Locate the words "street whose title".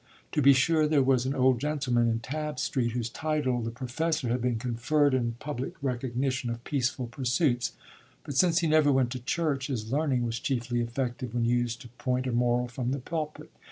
2.57-3.61